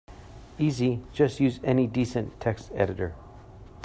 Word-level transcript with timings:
Easy, 0.57 1.03
just 1.13 1.39
use 1.39 1.59
any 1.63 1.85
decent 1.85 2.39
text 2.39 2.71
editor. 2.73 3.13